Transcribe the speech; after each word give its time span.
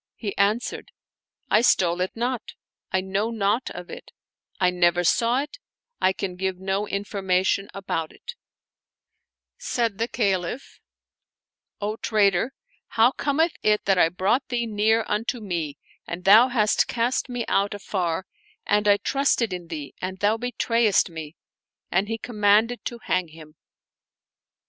"He 0.25 0.35
answered, 0.35 0.91
"I 1.51 1.61
stole 1.61 2.01
it 2.01 2.09
not; 2.15 2.53
I 2.91 3.01
know 3.01 3.29
naught 3.29 3.69
of 3.69 3.91
it; 3.91 4.09
I 4.59 4.71
never 4.71 5.03
saw 5.03 5.43
it; 5.43 5.59
I 6.01 6.11
can 6.11 6.37
give 6.37 6.57
no 6.57 6.87
information 6.87 7.69
about 7.71 8.11
it 8.11 8.33
1" 8.33 8.33
Said 9.59 9.97
the 9.99 10.07
Caliph," 10.07 10.79
O 11.81 11.97
traitor, 11.97 12.51
how 12.87 13.11
cometh 13.11 13.53
it 13.61 13.85
that 13.85 13.99
I 13.99 14.09
brought 14.09 14.47
thee 14.47 14.65
near 14.65 15.05
unto 15.07 15.39
me 15.39 15.77
and 16.07 16.23
thou 16.23 16.47
hast 16.47 16.87
cast 16.87 17.29
me 17.29 17.45
out 17.47 17.75
afar, 17.75 18.25
and 18.65 18.87
I 18.87 18.97
trusted 18.97 19.53
in 19.53 19.67
thee 19.67 19.93
and 20.01 20.17
thou 20.17 20.35
betrayest 20.35 21.11
me?" 21.11 21.35
And 21.91 22.07
he 22.07 22.17
commanded 22.17 22.83
to 22.85 22.97
hang 23.03 23.27
him. 23.27 23.53